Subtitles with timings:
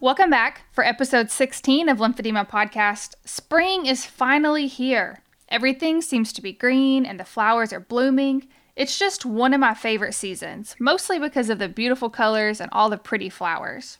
[0.00, 3.16] Welcome back for episode 16 of Lymphedema Podcast.
[3.24, 5.24] Spring is finally here.
[5.48, 8.46] Everything seems to be green and the flowers are blooming.
[8.76, 12.88] It's just one of my favorite seasons, mostly because of the beautiful colors and all
[12.88, 13.98] the pretty flowers.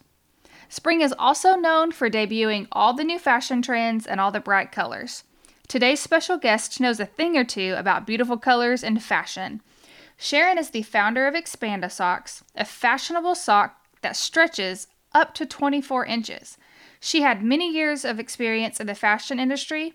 [0.69, 4.71] Spring is also known for debuting all the new fashion trends and all the bright
[4.71, 5.25] colors.
[5.67, 9.61] Today's special guest knows a thing or two about beautiful colors and fashion.
[10.15, 16.57] Sharon is the founder of Xpandasox, a fashionable sock that stretches up to 24 inches.
[16.99, 19.93] She had many years of experience in the fashion industry,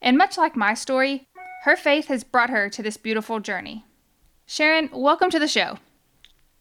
[0.00, 1.28] and much like my story,
[1.64, 3.84] her faith has brought her to this beautiful journey.
[4.46, 5.78] Sharon, welcome to the show.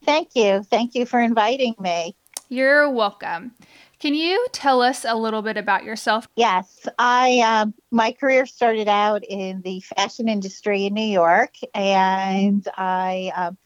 [0.03, 0.63] Thank you.
[0.63, 2.15] Thank you for inviting me.
[2.49, 3.53] You're welcome.
[3.99, 6.27] Can you tell us a little bit about yourself?
[6.35, 12.67] Yes, I um, my career started out in the fashion industry in New York, and
[12.77, 13.57] I um,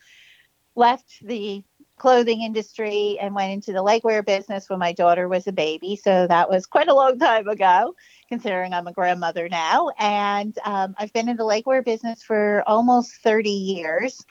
[0.75, 1.63] left the
[2.01, 5.95] clothing industry and went into the legwear business when my daughter was a baby.
[5.95, 7.93] So that was quite a long time ago,
[8.27, 9.91] considering I'm a grandmother now.
[9.99, 14.25] And um, I've been in the legwear business for almost 30 years.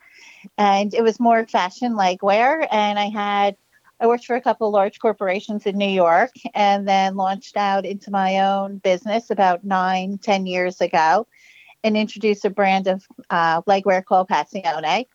[0.58, 2.66] And it was more fashion legwear.
[2.72, 3.56] And I had,
[4.00, 7.86] I worked for a couple of large corporations in New York and then launched out
[7.86, 11.28] into my own business about nine, ten years ago
[11.84, 15.06] and introduced a brand of uh, legwear called Passione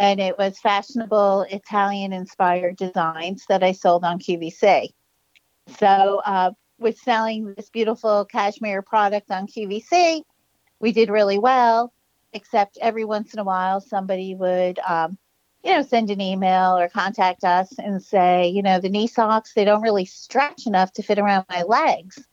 [0.00, 4.88] and it was fashionable Italian inspired designs that I sold on QVC.
[5.78, 10.22] So, uh, with selling this beautiful cashmere product on QVC,
[10.80, 11.92] we did really well,
[12.32, 15.18] except every once in a while somebody would, um,
[15.62, 19.52] you know, send an email or contact us and say, you know, the knee socks,
[19.52, 22.26] they don't really stretch enough to fit around my legs.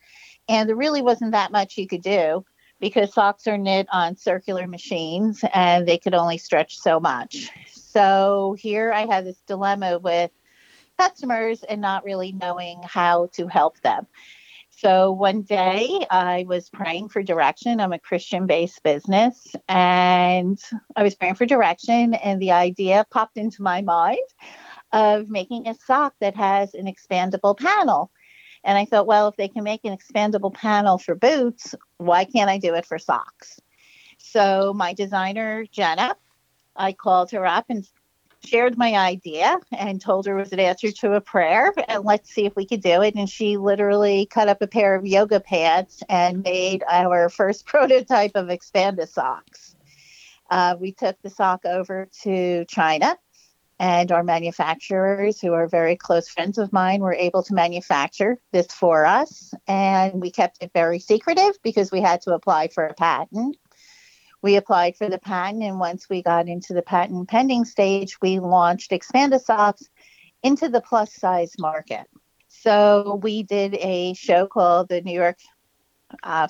[0.47, 2.45] And there really wasn't that much you could do
[2.79, 7.49] because socks are knit on circular machines and they could only stretch so much.
[7.73, 10.31] So here I had this dilemma with
[10.97, 14.07] customers and not really knowing how to help them.
[14.69, 17.79] So one day I was praying for direction.
[17.79, 20.59] I'm a Christian based business and
[20.95, 24.19] I was praying for direction, and the idea popped into my mind
[24.93, 28.11] of making a sock that has an expandable panel.
[28.63, 32.49] And I thought, well, if they can make an expandable panel for boots, why can't
[32.49, 33.59] I do it for socks?
[34.17, 36.15] So my designer, Jenna,
[36.75, 37.87] I called her up and
[38.43, 42.31] shared my idea and told her it was an answer to a prayer and let's
[42.31, 43.15] see if we could do it.
[43.15, 48.31] And she literally cut up a pair of yoga pants and made our first prototype
[48.35, 49.75] of Xpandasox.
[50.49, 53.17] Uh, we took the sock over to China
[53.79, 58.67] and our manufacturers, who are very close friends of mine, were able to manufacture this
[58.67, 59.53] for us.
[59.67, 63.57] And we kept it very secretive because we had to apply for a patent.
[64.41, 68.39] We applied for the patent, and once we got into the patent pending stage, we
[68.39, 69.83] launched Xpandasox
[70.43, 72.05] into the plus size market.
[72.47, 75.37] So we did a show called the New York
[76.23, 76.47] uh,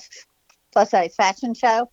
[0.71, 1.89] Plus Size Fashion Show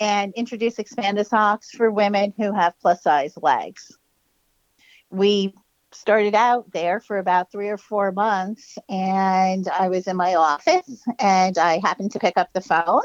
[0.00, 3.97] and introduced Xpandasox for women who have plus size legs
[5.10, 5.54] we
[5.92, 11.02] started out there for about three or four months and I was in my office
[11.18, 13.02] and I happened to pick up the phone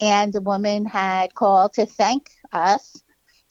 [0.00, 3.02] and a woman had called to thank us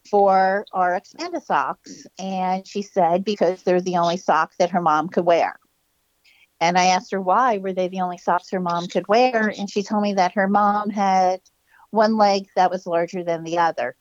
[0.09, 2.05] for our Xpandasox.
[2.19, 5.59] And she said because they're the only sock that her mom could wear.
[6.59, 9.53] And I asked her why were they the only socks her mom could wear?
[9.57, 11.41] And she told me that her mom had
[11.91, 13.97] one leg that was larger than the other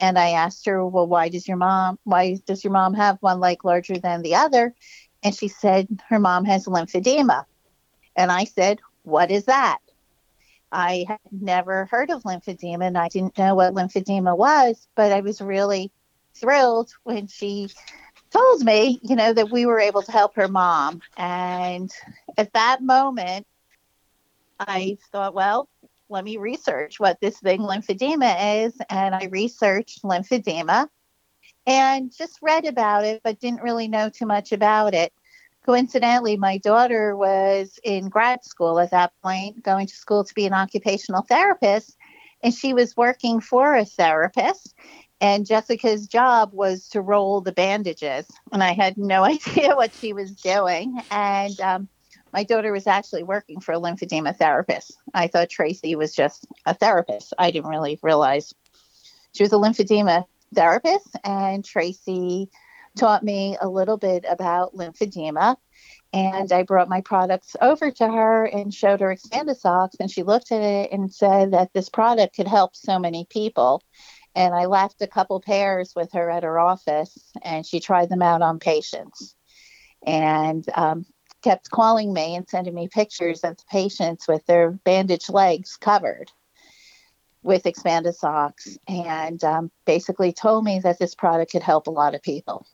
[0.00, 1.98] and I asked her, "Well, why does your mom?
[2.04, 4.74] Why does your mom have one leg larger than the other?"
[5.22, 7.44] And she said her mom has lymphedema.
[8.14, 9.78] And I said, "What is that?"
[10.72, 15.20] I had never heard of lymphedema, and I didn't know what lymphedema was, but I
[15.20, 15.90] was really
[16.34, 17.70] thrilled when she
[18.30, 21.00] told me, you know, that we were able to help her mom.
[21.16, 21.90] And
[22.36, 23.46] at that moment,
[24.58, 25.68] I thought, well,
[26.08, 28.74] let me research what this thing lymphedema is.
[28.88, 30.88] And I researched lymphedema
[31.66, 35.12] and just read about it, but didn't really know too much about it.
[35.64, 40.46] Coincidentally, my daughter was in grad school at that point, going to school to be
[40.46, 41.96] an occupational therapist,
[42.42, 44.74] and she was working for a therapist.
[45.20, 50.12] And Jessica's job was to roll the bandages, and I had no idea what she
[50.12, 51.00] was doing.
[51.10, 51.88] And um,
[52.36, 54.94] my daughter was actually working for a lymphedema therapist.
[55.14, 57.32] I thought Tracy was just a therapist.
[57.38, 58.52] I didn't really realize
[59.34, 62.50] she was a lymphedema therapist, and Tracy
[62.94, 65.56] taught me a little bit about lymphedema.
[66.12, 70.52] And I brought my products over to her and showed her Xpandasox, and she looked
[70.52, 73.82] at it and said that this product could help so many people.
[74.34, 78.20] And I left a couple pairs with her at her office, and she tried them
[78.20, 79.34] out on patients.
[80.06, 81.06] And um,
[81.42, 86.30] kept calling me and sending me pictures of the patients with their bandaged legs covered
[87.42, 92.22] with Xpandasox and um, basically told me that this product could help a lot of
[92.22, 92.66] people.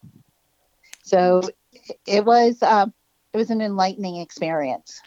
[1.03, 1.43] So
[2.07, 2.95] it was um,
[3.33, 5.01] it was an enlightening experience.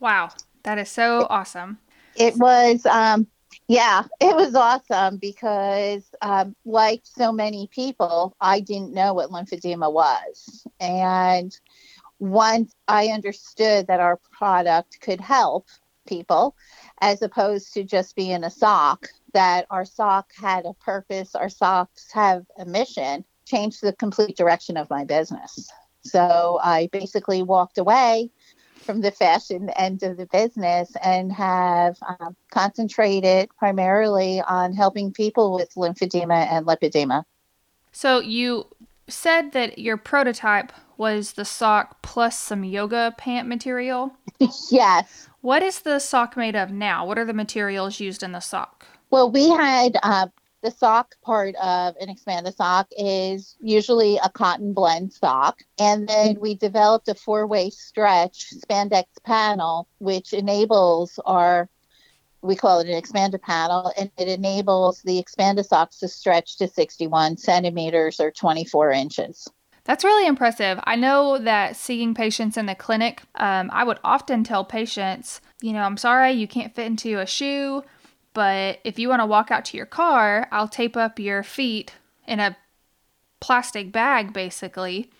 [0.00, 0.30] Wow,
[0.62, 1.78] that is so it, awesome.
[2.16, 3.26] It was um,
[3.68, 9.92] yeah, it was awesome because um, like so many people, I didn't know what lymphedema
[9.92, 11.56] was, and
[12.18, 15.66] once I understood that our product could help
[16.06, 16.56] people
[17.00, 22.10] as opposed to just being a sock, that our sock had a purpose, our socks
[22.12, 25.70] have a mission, changed the complete direction of my business.
[26.02, 28.30] So I basically walked away
[28.76, 35.54] from the fashion end of the business and have um, concentrated primarily on helping people
[35.54, 37.24] with lymphedema and lipedema.
[37.92, 38.66] So you
[39.08, 44.16] said that your prototype was the sock plus some yoga pant material.
[44.70, 45.28] yes.
[45.40, 47.06] What is the sock made of now?
[47.06, 48.86] What are the materials used in the sock?
[49.10, 50.26] Well, we had uh,
[50.62, 55.60] the sock part of an expand the sock is usually a cotton blend sock.
[55.78, 61.68] And then we developed a four way stretch spandex panel, which enables our
[62.46, 67.36] we call it an expander panel, and it enables the Xpandasox to stretch to 61
[67.36, 69.48] centimeters or 24 inches.
[69.84, 70.80] That's really impressive.
[70.84, 75.72] I know that seeing patients in the clinic, um, I would often tell patients, you
[75.72, 77.84] know, I'm sorry you can't fit into a shoe,
[78.34, 81.92] but if you want to walk out to your car, I'll tape up your feet
[82.26, 82.56] in a
[83.38, 85.10] plastic bag basically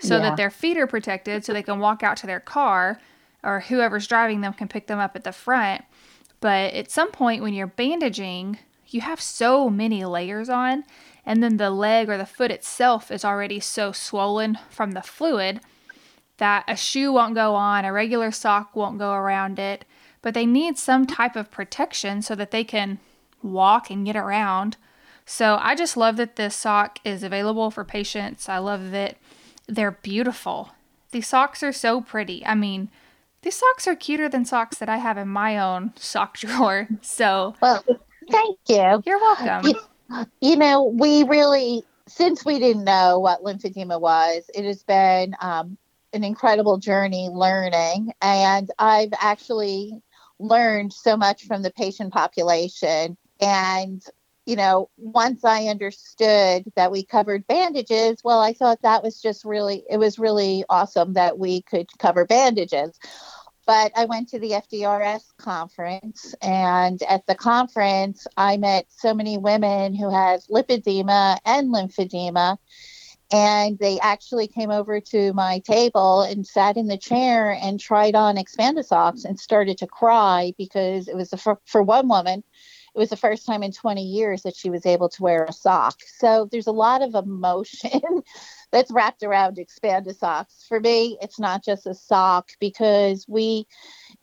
[0.00, 0.22] so yeah.
[0.22, 3.00] that their feet are protected so they can walk out to their car
[3.42, 5.84] or whoever's driving them can pick them up at the front.
[6.40, 10.84] But at some point when you're bandaging, you have so many layers on
[11.26, 15.60] and then the leg or the foot itself is already so swollen from the fluid
[16.38, 19.84] that a shoe won't go on, a regular sock won't go around it,
[20.22, 22.98] but they need some type of protection so that they can
[23.42, 24.76] walk and get around.
[25.26, 28.48] So I just love that this sock is available for patients.
[28.48, 29.18] I love that
[29.66, 30.70] they're beautiful.
[31.10, 32.44] These socks are so pretty.
[32.46, 32.88] I mean,
[33.42, 36.88] these socks are cuter than socks that I have in my own sock drawer.
[37.02, 37.84] So, well,
[38.30, 39.02] thank you.
[39.04, 39.74] You're welcome
[40.40, 45.76] you know, we really, since we didn't know what lymphedema was, it has been um,
[46.12, 48.12] an incredible journey learning.
[48.22, 50.00] And I've actually
[50.38, 53.16] learned so much from the patient population.
[53.40, 54.02] And,
[54.48, 59.44] you know, once I understood that we covered bandages, well, I thought that was just
[59.44, 62.98] really, it was really awesome that we could cover bandages.
[63.66, 69.36] But I went to the FDRS conference, and at the conference, I met so many
[69.36, 72.56] women who had lipedema and lymphedema.
[73.30, 78.14] And they actually came over to my table and sat in the chair and tried
[78.14, 82.42] on Xpandasox and started to cry because it was for, for one woman,
[82.94, 85.52] it was the first time in 20 years that she was able to wear a
[85.52, 85.98] sock.
[86.18, 88.22] So there's a lot of emotion
[88.72, 90.66] that's wrapped around Xpandasox.
[90.66, 93.66] For me, it's not just a sock because we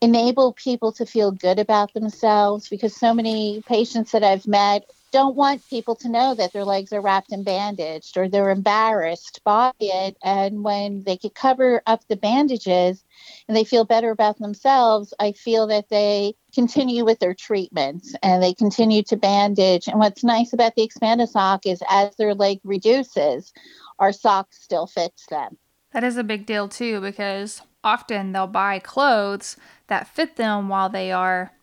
[0.01, 4.84] enable people to feel good about themselves because so many patients that I've met
[5.15, 9.39] don't want people to know that their legs are wrapped and bandaged or they're embarrassed
[9.45, 10.17] by it.
[10.22, 13.01] And when they could cover up the bandages
[13.48, 18.43] and they feel better about themselves, I feel that they continue with their treatments and
[18.43, 19.88] they continue to bandage.
[19.88, 23.53] And what's nice about the Xpandasox is as their leg reduces,
[24.00, 25.55] our sock still fits them.
[25.93, 29.55] That is a big deal too because often they'll buy clothes
[29.88, 31.53] that fit them while they are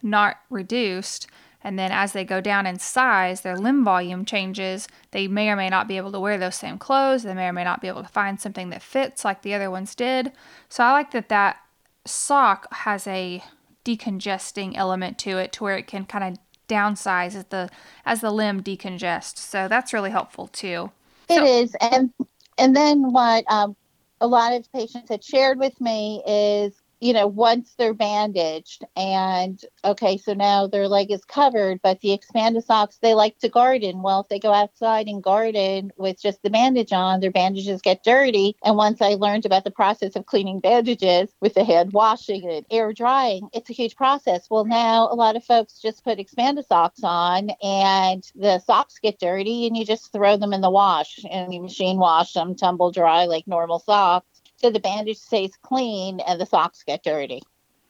[0.00, 1.26] not reduced
[1.62, 4.88] And then as they go down in size, their limb volume changes.
[5.10, 7.22] They may or may not be able to wear those same clothes.
[7.22, 9.70] They may or may not be able to find something that fits like the other
[9.70, 10.32] ones did.
[10.68, 11.58] So I like that that
[12.06, 13.42] sock has a
[13.84, 16.38] decongesting element to it to where it can kind of
[16.68, 17.68] downsize as the
[18.06, 19.38] as the limb decongests.
[19.38, 20.90] So that's really helpful too.
[21.28, 22.12] It so, is, and
[22.58, 23.76] and then what um,
[24.20, 29.64] a lot of patients had shared with me is you know, once they're bandaged and
[29.84, 34.02] okay, so now their leg is covered, but the Xpandasox, they like to garden.
[34.02, 38.04] Well, if they go outside and garden with just the bandage on, their bandages get
[38.04, 38.56] dirty.
[38.62, 42.66] And once I learned about the process of cleaning bandages with the hand washing and
[42.70, 44.48] air drying, it's a huge process.
[44.50, 49.66] Well, now a lot of folks just put Xpandasox on and the socks get dirty
[49.66, 53.24] and you just throw them in the wash and you machine wash them, tumble dry
[53.24, 54.29] like normal socks
[54.60, 57.42] so the bandage stays clean and the socks get dirty,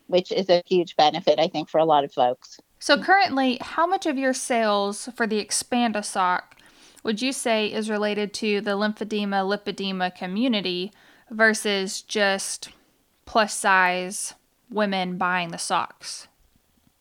[0.07, 2.61] which is a huge benefit, I think, for a lot of folks.
[2.79, 6.57] So currently, how much of your sales for the Expanda sock
[7.03, 10.93] would you say is related to the lymphedema lipedema community
[11.31, 12.71] versus just
[13.27, 14.35] plus size
[14.71, 16.29] women buying the socks?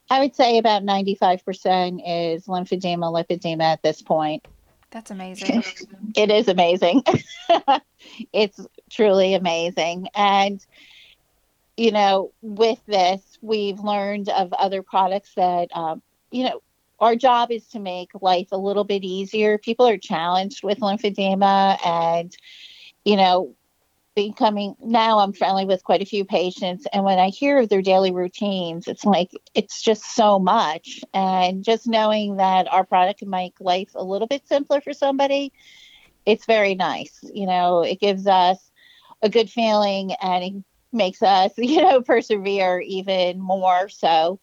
[0.09, 4.47] I would say about 95% is lymphedema lipedema at this point.
[4.91, 5.63] That's amazing.
[6.15, 7.03] it is amazing.
[8.33, 10.07] it's truly amazing.
[10.15, 10.65] And,
[11.77, 16.61] you know, with this, we've learned of other products that, um, you know,
[16.99, 19.57] our job is to make life a little bit easier.
[19.57, 22.35] People are challenged with lymphedema and,
[23.05, 23.55] you know,
[24.15, 27.81] becoming now I'm friendly with quite a few patients and when I hear of their
[27.81, 31.01] daily routines it's like it's just so much.
[31.13, 35.53] And just knowing that our product can make life a little bit simpler for somebody
[36.25, 38.71] it's very nice you know it gives us
[39.21, 44.39] a good feeling and it makes us you know persevere even more so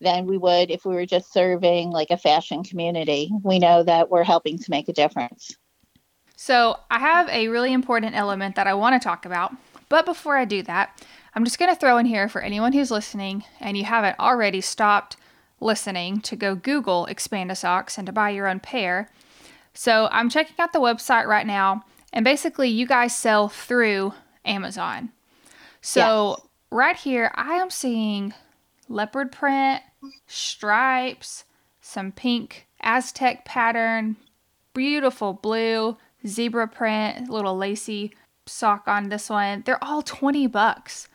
[0.00, 3.30] than we would if we were just serving like a fashion community.
[3.42, 5.56] We know that we're helping to make a difference
[6.42, 9.54] so, I have a really important element that I want to talk about.
[9.90, 10.98] But before I do that,
[11.34, 14.62] I'm just going to throw in here for anyone who's listening and you haven't already
[14.62, 15.18] stopped
[15.60, 19.10] listening to go Google Xpandasox and to buy your own pair.
[19.74, 25.10] So, I'm checking out the website right now, and basically, you guys sell through Amazon.
[25.82, 26.48] So, yes.
[26.70, 28.32] right here, I am seeing
[28.88, 29.82] leopard print,
[30.26, 31.44] stripes,
[31.82, 34.16] some pink Aztec pattern,
[34.72, 38.14] beautiful blue, zebra print, little lacy
[38.46, 39.62] sock on this one.
[39.64, 41.08] They're all 20 bucks.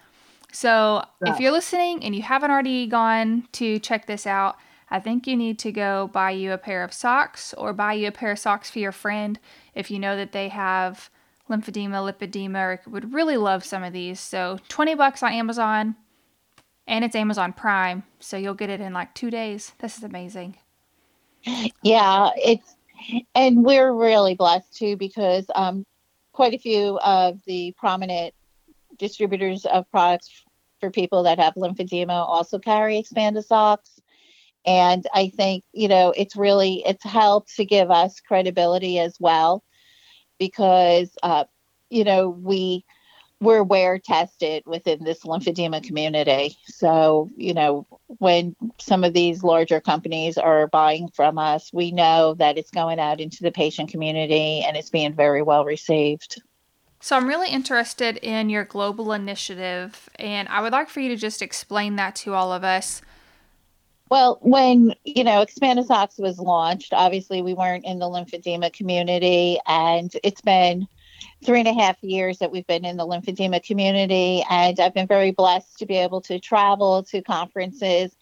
[0.52, 4.56] So if you're listening and you haven't already gone to check this out,
[4.90, 8.08] I think you need to go buy you a pair of socks or buy you
[8.08, 9.40] a pair of socks for your friend
[9.74, 11.10] if you know that they have
[11.50, 14.20] lymphedema, lipedema, or would really love some of these.
[14.20, 15.96] So 20 bucks on Amazon
[16.88, 19.74] and it's Amazon Prime, so you'll get it in like 2 days.
[19.80, 20.56] This is amazing.
[21.82, 22.75] Yeah, it's
[23.36, 25.86] and we're really blessed too because um,
[26.32, 28.34] quite a few of the prominent
[28.98, 30.44] distributors of products
[30.80, 33.78] for people that have lymphedema also carry Xpandasox.
[34.66, 39.64] And i think you know it's really it's helped to give us credibility as well
[40.40, 41.46] because uh,
[41.90, 42.84] you know we
[43.46, 46.58] we're wear tested within this lymphedema community.
[46.66, 52.34] So, you know, when some of these larger companies are buying from us, we know
[52.34, 56.42] that it's going out into the patient community and it's being very well received.
[57.00, 61.16] So, I'm really interested in your global initiative, and I would like for you to
[61.16, 63.04] just explain that to all of us.
[64.10, 70.12] Well, when, you know, Xpandasox was launched, obviously we weren't in the lymphedema community, and
[70.24, 70.88] it's been
[71.44, 74.44] three and a half years that we've been in the lymphedema community.
[74.50, 78.16] And I've been very blessed to be able to travel to conferences.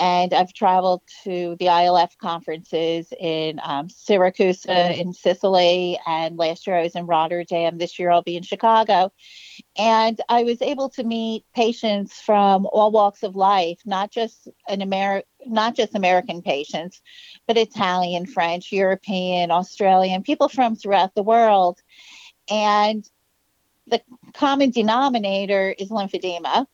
[0.00, 6.76] And I've traveled to the ILF conferences in um, Syracuse, in Sicily, and last year
[6.76, 7.78] I was in Rotterdam.
[7.78, 9.12] This year I'll be in Chicago.
[9.76, 14.80] And I was able to meet patients from all walks of life, not just an
[14.80, 17.00] Ameri- not just American patients,
[17.46, 21.80] but Italian, French, European, Australian, people from throughout the world.
[22.50, 23.08] And
[23.86, 24.00] the
[24.34, 26.66] common denominator is lymphedema.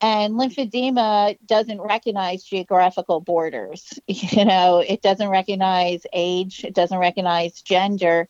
[0.00, 3.98] And lymphedema doesn't recognize geographical borders.
[4.08, 8.28] You know, it doesn't recognize age, it doesn't recognize gender.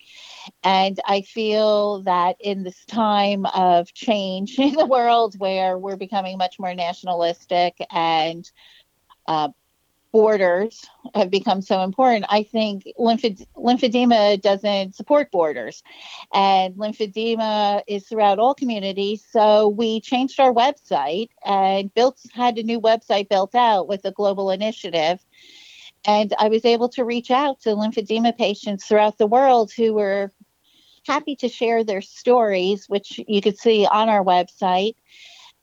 [0.63, 6.37] And I feel that in this time of change in the world where we're becoming
[6.39, 8.51] much more nationalistic and
[9.27, 9.49] uh,
[10.13, 15.83] borders have become so important, I think lymphedema, lymphedema doesn't support borders.
[16.33, 19.27] And lymphedema is throughout all communities.
[19.31, 24.13] So we changed our website and built had a new website built out with a
[24.13, 25.25] global initiative.
[26.05, 30.31] And I was able to reach out to lymphedema patients throughout the world who were
[31.07, 34.95] happy to share their stories, which you could see on our website.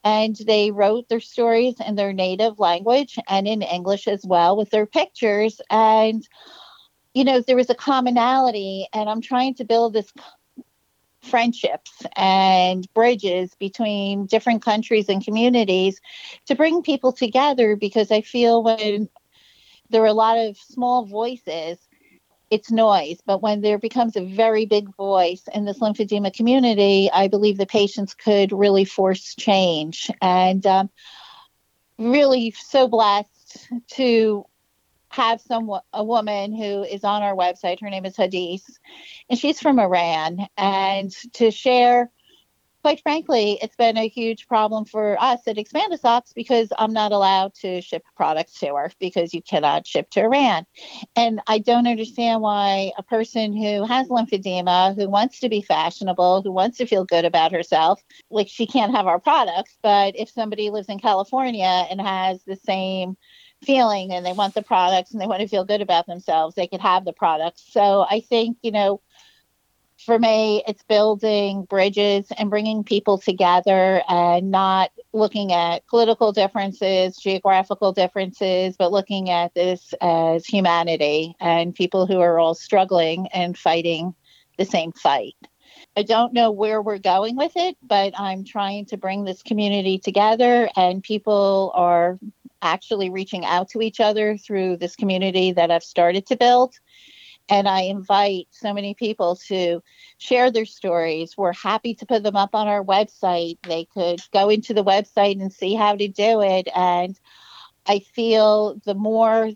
[0.04, 4.70] And they wrote their stories in their native language and in English as well with
[4.70, 5.60] their pictures.
[5.70, 6.28] And,
[7.14, 10.12] you know, there was a commonality, and I'm trying to build this
[11.22, 16.00] friendships and bridges between different countries and communities
[16.46, 19.10] to bring people together because I feel when
[19.90, 21.78] there are a lot of small voices,
[22.50, 23.20] it's noise.
[23.26, 27.66] But when there becomes a very big voice in this lymphedema community, I believe the
[27.66, 30.10] patients could really force change.
[30.22, 30.90] And um,
[31.98, 34.46] really so blessed to
[35.10, 37.82] have some a woman who is on our website.
[37.82, 38.80] Her name is Hadis,
[39.30, 40.48] and she's from Iran.
[40.56, 42.12] And to share
[42.90, 47.54] quite frankly, it's been a huge problem for us at Xpandasox because I'm not allowed
[47.62, 50.66] to ship products to her because you cannot ship to Iran.
[51.16, 56.42] And I don't understand why a person who has lymphedema, who wants to be fashionable,
[56.42, 59.78] who wants to feel good about herself, like she can't have our products.
[59.84, 63.18] But if somebody lives in California and has the same
[63.64, 66.66] feeling and they want the products and they want to feel good about themselves, they
[66.66, 67.66] could have the products.
[67.70, 69.02] So I think, you know,
[70.06, 77.18] for me, it's building bridges and bringing people together and not looking at political differences,
[77.18, 83.58] geographical differences, but looking at this as humanity and people who are all struggling and
[83.58, 84.14] fighting
[84.58, 85.36] the same fight.
[85.98, 89.98] I don't know where we're going with it, but I'm trying to bring this community
[89.98, 92.18] together, and people are
[92.62, 96.76] actually reaching out to each other through this community that I've started to build.
[97.50, 99.82] And I invite so many people to
[100.20, 101.36] share their stories.
[101.36, 103.58] We're happy to put them up on our website.
[103.64, 106.68] They could go into the website and see how to do it.
[106.76, 107.20] And
[107.88, 109.50] I feel the more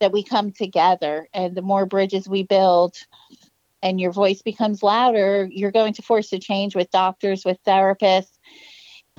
[0.00, 2.96] that we come together and the more bridges we build
[3.82, 8.38] and your voice becomes louder, you're going to force a change with doctors, with therapists.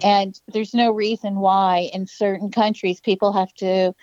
[0.03, 3.93] And there's no reason why in certain countries people have to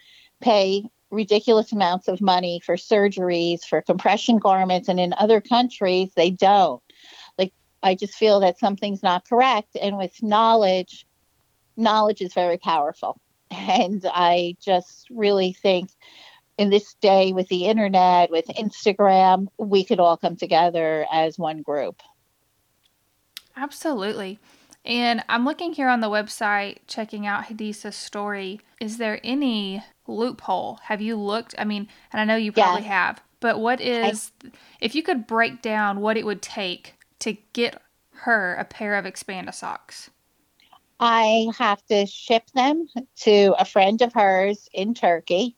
[0.40, 6.30] pay ridiculous amounts of money for surgeries, for compression garments, and in other countries, they
[6.30, 6.82] don't.
[7.38, 9.76] Like, I just feel that something's not correct.
[9.80, 11.06] And with knowledge,
[11.76, 13.20] knowledge is very powerful.
[13.50, 15.88] And I just really think
[16.58, 21.62] in this day with the internet, with Instagram, we could all come together as one
[21.62, 22.02] group.
[23.56, 24.38] Absolutely.
[24.88, 28.62] And I'm looking here on the website, checking out Hadisa's story.
[28.80, 30.80] Is there any loophole?
[30.84, 31.54] Have you looked?
[31.58, 33.06] I mean, and I know you probably yeah.
[33.06, 34.48] have, but what is, I,
[34.80, 39.04] if you could break down what it would take to get her a pair of
[39.04, 40.08] Xpandasox?
[40.98, 42.88] I have to ship them
[43.20, 45.54] to a friend of hers in Turkey,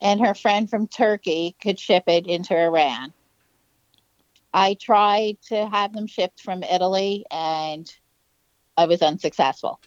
[0.00, 3.12] and her friend from Turkey could ship it into Iran.
[4.54, 7.92] I tried to have them shipped from Italy and
[8.76, 9.80] I was unsuccessful.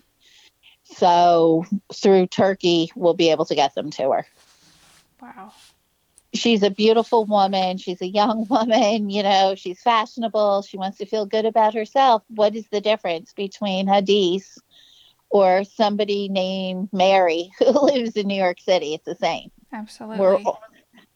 [0.84, 4.28] So through Turkey, we'll be able to get them to her.
[5.22, 5.52] Wow.
[6.34, 7.78] She's a beautiful woman.
[7.78, 9.10] She's a young woman.
[9.10, 10.62] You know, she's fashionable.
[10.64, 12.24] She wants to feel good about herself.
[12.30, 14.60] What is the difference between Hadis
[15.30, 18.94] or somebody named Mary who lives in New York City?
[18.94, 19.52] It's the same.
[19.74, 20.20] Absolutely.
[20.20, 20.40] We're,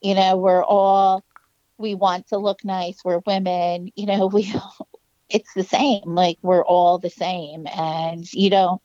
[0.02, 1.24] you know, we're all,
[1.78, 2.98] we want to look nice.
[3.04, 3.92] We're women.
[3.94, 4.52] You know, we,
[5.30, 6.02] it's the same.
[6.04, 7.66] Like we're all the same.
[7.66, 8.80] And you don't,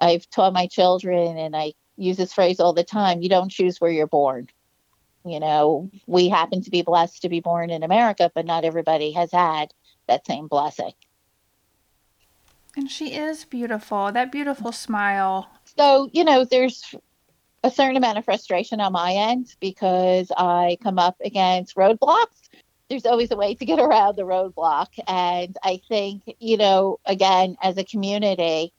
[0.00, 3.80] I've taught my children, and I use this phrase all the time you don't choose
[3.80, 4.48] where you're born.
[5.24, 9.12] You know, we happen to be blessed to be born in America, but not everybody
[9.12, 9.72] has had
[10.06, 10.92] that same blessing.
[12.76, 15.48] And she is beautiful, that beautiful smile.
[15.76, 16.94] So, you know, there's
[17.64, 22.47] a certain amount of frustration on my end because I come up against roadblocks.
[22.88, 24.88] There's always a way to get around the roadblock.
[25.06, 28.72] And I think, you know, again, as a community,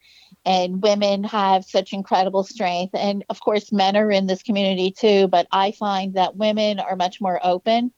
[0.45, 2.95] and women have such incredible strength.
[2.95, 6.95] And of course, men are in this community too, but I find that women are
[6.95, 7.91] much more open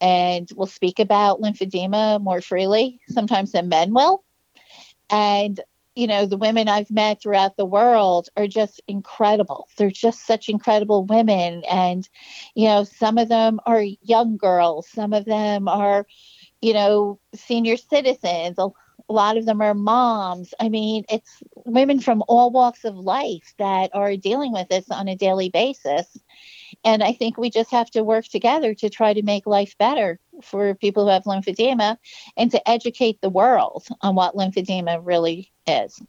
[0.00, 4.24] and will speak about lymphedema more freely sometimes than men will.
[5.10, 5.60] And
[5.94, 9.68] you know, the women I've met throughout the world are just incredible.
[9.76, 11.62] They're just such incredible women.
[11.70, 12.08] And,
[12.54, 16.06] you know, some of them are young girls, some of them are,
[16.60, 18.58] you know, senior citizens
[19.08, 20.54] a lot of them are moms.
[20.60, 25.08] I mean, it's women from all walks of life that are dealing with this on
[25.08, 26.18] a daily basis.
[26.84, 30.18] And I think we just have to work together to try to make life better
[30.44, 31.96] for people who have lymphedema
[32.36, 36.00] and to educate the world on what lymphedema really is.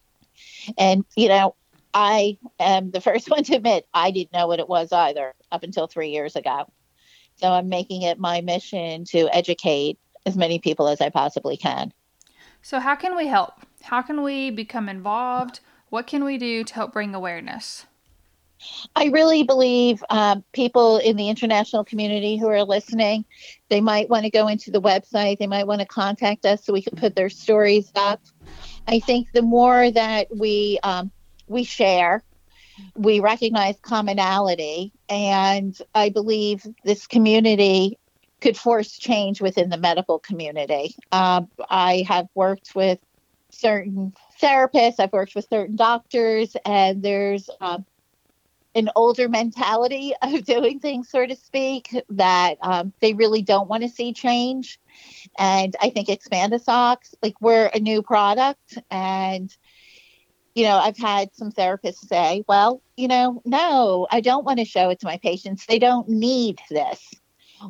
[0.78, 1.56] And, you know,
[1.94, 5.64] I am the first one to admit I didn't know what it was either up
[5.64, 6.72] until three years ago.
[7.36, 11.92] So I'm making it my mission to educate as many people as I possibly can.
[12.62, 13.54] So, how can we help?
[13.82, 15.60] How can we become involved?
[15.90, 17.86] What can we do to help bring awareness?
[18.96, 23.26] I really believe um, people in the international community who are listening,
[23.70, 25.38] they might want to go into the website.
[25.40, 28.22] They might want to contact us so we can put their stories up.
[28.88, 31.12] I think the more that we um,
[31.48, 32.24] we share,
[32.96, 37.98] we recognize commonality, and I believe this community
[38.42, 40.96] could force change within the medical community.
[41.12, 43.00] Um, I have worked with
[43.52, 47.86] certain therapists, I've worked with certain doctors, and there's um,
[48.76, 53.84] an older mentality of doing things, so to speak, that um, they really don't want
[53.84, 54.80] to see change.
[55.38, 59.56] And I think Xpandasox, like we're a new product, and
[60.56, 64.66] you know, I've had some therapists say, well, you know, no, I don't want to
[64.66, 65.66] show it to my patients.
[65.66, 67.14] They don't need this.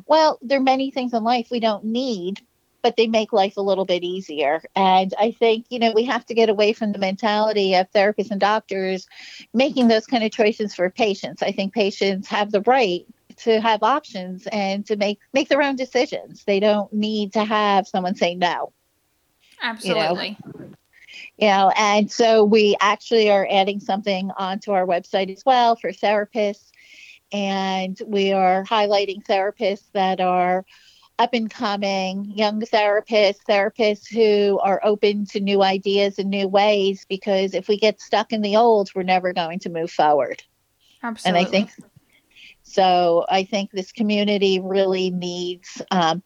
[0.06, 2.42] Well, there are many things in life we don't need,
[2.84, 4.62] but they make life a little bit easier.
[4.76, 8.30] And I think, you know, we have to get away from the mentality of therapists
[8.30, 9.08] and doctors
[9.54, 11.42] making those kind of choices for patients.
[11.42, 13.06] I think patients have the right
[13.38, 16.44] to have options and to make make their own decisions.
[16.44, 18.74] They don't need to have someone say no.
[19.62, 20.38] Absolutely.
[20.44, 20.68] You know?
[21.38, 25.90] you know and so we actually are adding something onto our website as well for
[25.90, 26.70] therapists
[27.32, 30.64] and we are highlighting therapists that are
[31.18, 37.06] up and coming young therapists, therapists who are open to new ideas and new ways,
[37.08, 40.42] because if we get stuck in the old, we're never going to move forward.
[41.02, 41.38] Absolutely.
[41.38, 41.70] And I think
[42.62, 43.24] so.
[43.28, 46.22] I think this community really needs um,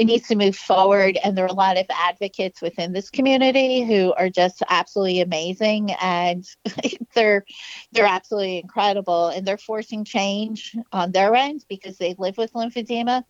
[0.00, 3.82] it needs to move forward and there are a lot of advocates within this community
[3.82, 6.48] who are just absolutely amazing and
[7.14, 7.44] they're
[7.92, 13.22] they're absolutely incredible and they're forcing change on their end because they live with lymphedema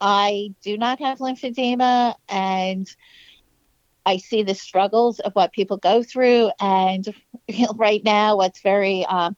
[0.00, 2.94] i do not have lymphedema and
[4.04, 7.14] i see the struggles of what people go through and
[7.76, 9.36] right now what's very um,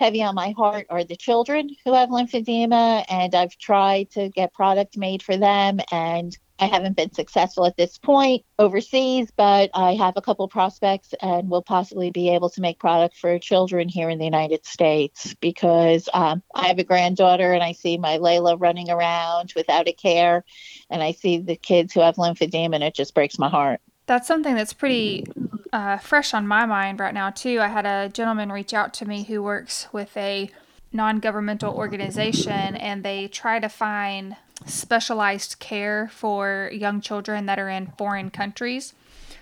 [0.00, 4.54] heavy on my heart are the children who have lymphedema, and I've tried to get
[4.54, 9.94] product made for them, and I haven't been successful at this point overseas, but I
[9.94, 14.10] have a couple prospects and will possibly be able to make product for children here
[14.10, 18.60] in the United States because um, I have a granddaughter and I see my Layla
[18.60, 20.44] running around without a care,
[20.90, 23.80] and I see the kids who have lymphedema, and it just breaks my heart.
[24.06, 25.26] That's something that's pretty
[25.72, 27.60] uh, fresh on my mind right now, too.
[27.60, 30.50] I had a gentleman reach out to me who works with a
[30.92, 37.68] non governmental organization and they try to find specialized care for young children that are
[37.68, 38.94] in foreign countries.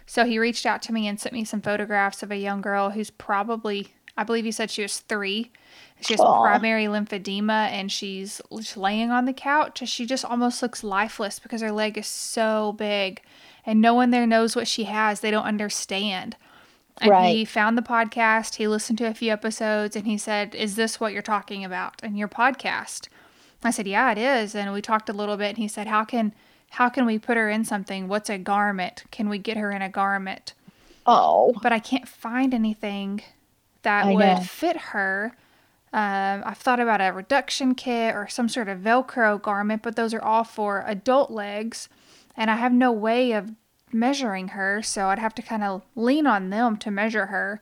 [0.07, 2.91] So he reached out to me and sent me some photographs of a young girl
[2.91, 5.51] who's probably, I believe he said she was three.
[6.01, 6.43] She has Aww.
[6.43, 8.41] primary lymphedema and she's
[8.77, 9.87] laying on the couch.
[9.89, 13.21] She just almost looks lifeless because her leg is so big
[13.67, 15.21] and no one there knows what she has.
[15.21, 16.37] They don't understand.
[17.01, 17.35] And right.
[17.35, 20.99] he found the podcast, he listened to a few episodes, and he said, Is this
[20.99, 23.09] what you're talking about in your podcast?
[23.63, 24.55] I said, Yeah, it is.
[24.55, 26.33] And we talked a little bit, and he said, How can
[26.71, 28.09] how can we put her in something?
[28.09, 29.05] What's a garment?
[29.11, 30.53] Can we get her in a garment?
[31.07, 31.55] Oh.
[31.63, 33.23] But I can't find anything
[33.83, 34.41] that I would know.
[34.41, 35.35] fit her.
[35.95, 40.13] Um, I've thought about a reduction kit or some sort of Velcro garment, but those
[40.13, 41.89] are all for adult legs
[42.39, 43.51] and I have no way of
[43.93, 47.61] measuring her, so I'd have to kind of lean on them to measure her.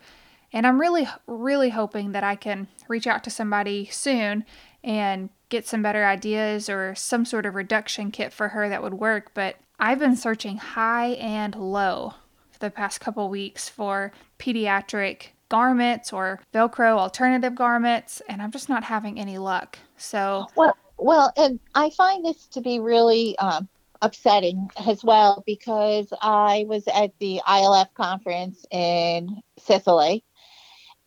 [0.53, 4.45] And I'm really, really hoping that I can reach out to somebody soon
[4.83, 8.95] and get some better ideas or some sort of reduction kit for her that would
[8.95, 9.33] work.
[9.35, 12.15] But I've been searching high and low
[12.51, 18.69] for the past couple weeks for pediatric garments or Velcro alternative garments, and I'm just
[18.69, 19.79] not having any luck.
[19.97, 23.69] So, well, well, and I find this to be really um,
[24.03, 30.25] upsetting as well because I was at the ILF conference in Sicily.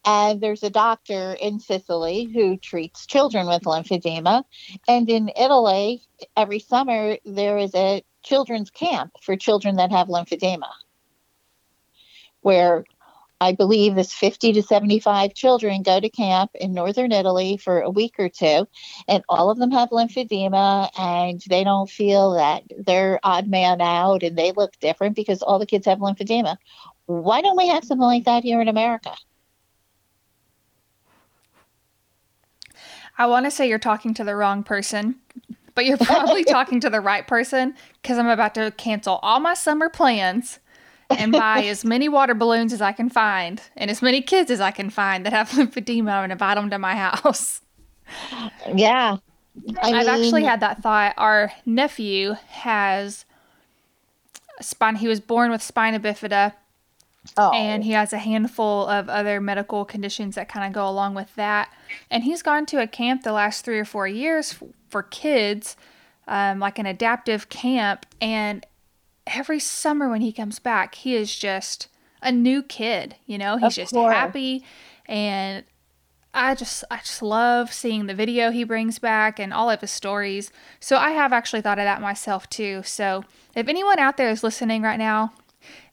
[0.05, 4.43] And there's a doctor in Sicily who treats children with lymphedema.
[4.87, 6.01] And in Italy,
[6.37, 10.69] every summer, there is a children's camp for children that have lymphedema,
[12.41, 12.85] where
[13.41, 17.89] I believe this 50 to 75 children go to camp in northern Italy for a
[17.89, 18.67] week or two,
[19.07, 24.23] and all of them have lymphedema, and they don't feel that they're odd man out
[24.23, 26.57] and they look different because all the kids have lymphedema.
[27.05, 29.15] Why don't we have something like that here in America?
[33.17, 35.15] I want to say you're talking to the wrong person,
[35.75, 39.53] but you're probably talking to the right person because I'm about to cancel all my
[39.53, 40.59] summer plans
[41.09, 44.61] and buy as many water balloons as I can find and as many kids as
[44.61, 47.61] I can find that have lymphedema and invite them to my house.
[48.73, 49.17] Yeah.
[49.81, 51.13] I have actually had that thought.
[51.17, 53.25] Our nephew has
[54.61, 54.95] spine.
[54.95, 56.53] He was born with spina bifida,
[57.37, 57.51] oh.
[57.51, 61.33] and he has a handful of other medical conditions that kind of go along with
[61.35, 61.73] that.
[62.09, 65.75] And he's gone to a camp the last three or four years for, for kids,
[66.27, 68.05] um, like an adaptive camp.
[68.21, 68.65] And
[69.29, 71.87] every summer when he comes back, he is just
[72.21, 73.15] a new kid.
[73.25, 74.13] You know, he's of just course.
[74.13, 74.63] happy
[75.05, 75.63] and
[76.33, 79.91] I just I just love seeing the video he brings back and all of his
[79.91, 80.51] stories.
[80.79, 82.83] So I have actually thought of that myself too.
[82.83, 83.23] So
[83.55, 85.33] if anyone out there is listening right now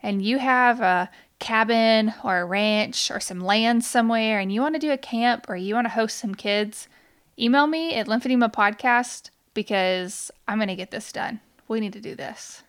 [0.02, 4.74] and you have a cabin or a ranch or some land somewhere and you want
[4.74, 6.88] to do a camp or you want to host some kids,
[7.38, 11.40] email me at lymphedema podcast because I'm going to get this done.
[11.68, 12.62] We need to do this.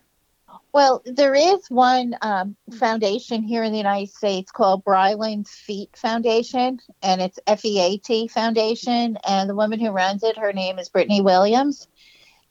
[0.72, 6.78] Well, there is one um, foundation here in the United States called Bryland's Feat Foundation,
[7.02, 9.18] and it's F E A T Foundation.
[9.26, 11.88] And the woman who runs it, her name is Brittany Williams,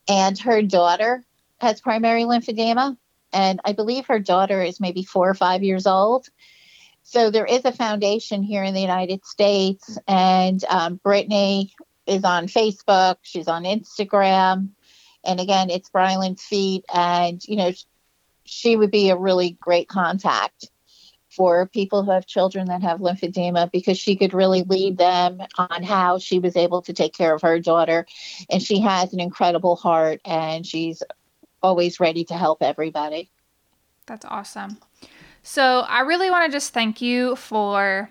[0.09, 1.23] and her daughter
[1.59, 2.97] has primary lymphedema.
[3.31, 6.27] And I believe her daughter is maybe four or five years old.
[7.03, 11.73] So there is a foundation here in the United States, and um, Brittany
[12.05, 14.69] is on Facebook, she's on Instagram.
[15.23, 16.85] And again, it's Bryland's Feat.
[16.93, 17.71] And, you know,
[18.47, 20.69] she would be a really great contact
[21.29, 25.83] for people who have children that have lymphedema because she could really lead them on
[25.83, 28.07] how she was able to take care of her daughter.
[28.49, 31.03] And she has an incredible heart and she's
[31.61, 33.29] always ready to help everybody.
[34.07, 34.77] That's awesome.
[35.43, 38.09] So I really want to just thank you for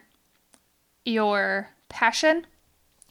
[1.05, 2.47] your passion.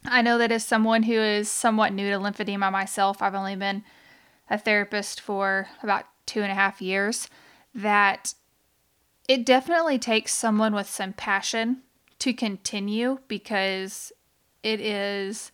[0.05, 3.83] I know that as someone who is somewhat new to lymphedema myself, I've only been
[4.49, 7.29] a therapist for about two and a half years
[7.73, 8.33] that
[9.27, 11.81] it definitely takes someone with some passion
[12.19, 14.11] to continue because
[14.63, 15.51] it is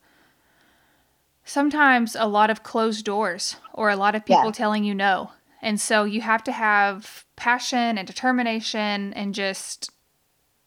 [1.46, 4.52] sometimes a lot of closed doors or a lot of people yeah.
[4.52, 5.32] telling you no.
[5.62, 9.92] And so you have to have passion and determination and just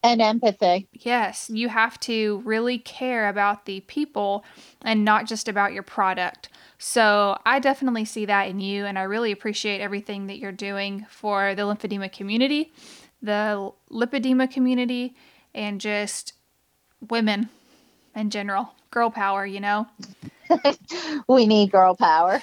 [0.05, 0.87] and empathy.
[0.93, 4.45] Yes, you have to really care about the people
[4.83, 6.51] and not just about your product.
[6.79, 11.07] So I definitely see that in you, and I really appreciate everything that you're doing
[11.09, 12.71] for the lymphedema community,
[13.23, 15.14] the lipedema community,
[15.55, 16.35] and just
[17.09, 17.49] women
[18.14, 18.75] in general.
[18.90, 19.87] Girl power, you know?
[21.29, 22.40] we need girl power.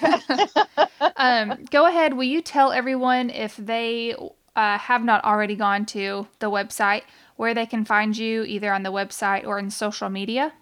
[1.16, 2.14] um, go ahead.
[2.14, 4.16] Will you tell everyone if they
[4.56, 7.02] uh, have not already gone to the website
[7.36, 10.52] where they can find you either on the website or in social media?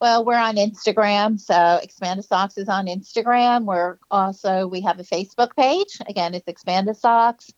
[0.00, 3.64] Well, we're on Instagram, so Xpandasox is on Instagram.
[3.64, 5.98] We're also we have a Facebook page.
[6.08, 7.52] Again, it's Xpandasox,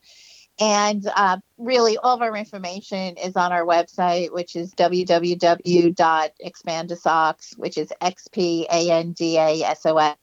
[0.61, 7.79] and uh, really all of our information is on our website, which is www.xpandasox, which
[7.79, 10.17] is x p a n d a s o s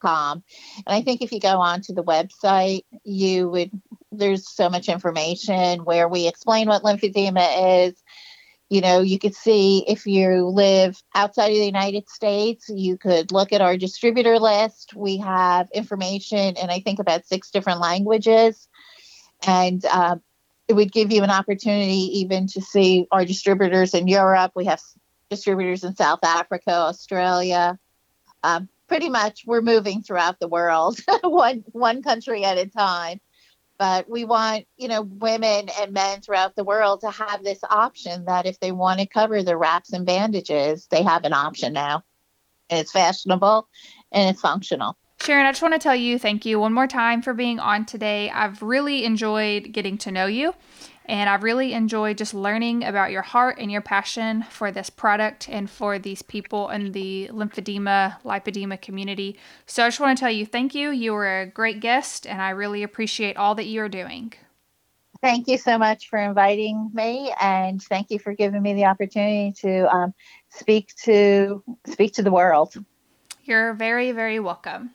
[0.00, 0.42] com.
[0.86, 3.70] And I think if you go onto the website, you would
[4.18, 8.02] there's so much information where we explain what lymphedema is
[8.68, 13.30] you know, you could see if you live outside of the United States, you could
[13.30, 14.92] look at our distributor list.
[14.94, 18.68] We have information in, I think, about six different languages.
[19.46, 20.16] And uh,
[20.66, 24.52] it would give you an opportunity even to see our distributors in Europe.
[24.56, 24.80] We have
[25.30, 27.78] distributors in South Africa, Australia.
[28.42, 33.20] Um, pretty much, we're moving throughout the world, one one country at a time
[33.78, 38.24] but we want you know women and men throughout the world to have this option
[38.24, 42.02] that if they want to cover their wraps and bandages they have an option now.
[42.68, 43.68] And it's fashionable
[44.10, 44.96] and it's functional.
[45.20, 47.86] Sharon i just want to tell you thank you one more time for being on
[47.86, 48.30] today.
[48.30, 50.54] I've really enjoyed getting to know you
[51.08, 55.48] and I've really enjoyed just learning about your heart and your passion for this product
[55.48, 59.38] and for these people in the lymphedema, lipedema community.
[59.66, 60.90] So I just want to tell you thank you.
[60.90, 64.32] You were a great guest, and I really appreciate all that you're doing.
[65.22, 69.52] Thank you so much for inviting me, and thank you for giving me the opportunity
[69.62, 70.14] to um,
[70.50, 72.74] speak to speak to the world.
[73.44, 74.90] You're very, very welcome.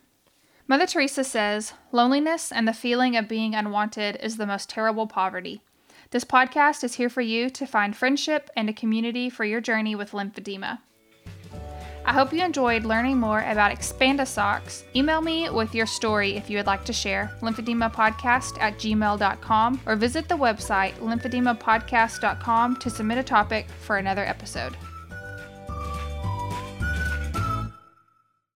[0.68, 5.62] Mother Teresa says, Loneliness and the feeling of being unwanted is the most terrible poverty.
[6.12, 9.96] This podcast is here for you to find friendship and a community for your journey
[9.96, 10.80] with lymphedema.
[12.04, 14.84] I hope you enjoyed learning more about Xpandasox.
[14.94, 19.96] Email me with your story if you would like to share, lymphedemapodcast at gmail.com, or
[19.96, 24.76] visit the website lymphedemapodcast.com to submit a topic for another episode.